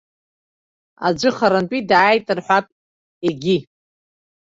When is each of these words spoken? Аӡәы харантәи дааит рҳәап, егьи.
Аӡәы 1.07 1.29
харантәи 1.37 1.87
дааит 1.89 2.27
рҳәап, 2.37 2.65
егьи. 3.27 3.57